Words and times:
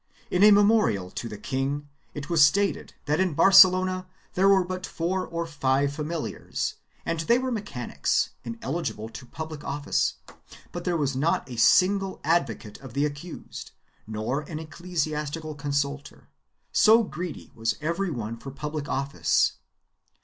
In 0.31 0.41
a 0.41 0.49
memorial 0.49 1.11
to 1.11 1.29
the 1.29 1.37
king 1.37 1.87
it 2.15 2.27
was 2.27 2.43
stated 2.43 2.95
that 3.05 3.19
in 3.19 3.35
Barcelona 3.35 4.07
there 4.33 4.49
were 4.49 4.63
but 4.63 4.83
four 4.83 5.27
or 5.27 5.45
five 5.45 5.93
familiars, 5.93 6.73
and 7.05 7.19
they 7.19 7.37
were 7.37 7.51
mechanics, 7.51 8.31
ineligible 8.43 9.09
to 9.09 9.27
public 9.27 9.63
office; 9.63 10.15
there 10.71 10.97
was 10.97 11.15
not 11.15 11.47
a 11.47 11.55
single 11.55 12.19
advocate 12.23 12.79
of 12.79 12.95
the 12.95 13.05
accused, 13.05 13.73
nor 14.07 14.41
an 14.49 14.57
ecclesiastical 14.57 15.55
coiisultor, 15.55 16.25
so 16.71 17.03
greedy 17.03 17.51
was 17.53 17.77
every 17.79 18.09
one 18.09 18.37
for 18.37 18.49
public 18.49 18.89
office. 18.89 19.57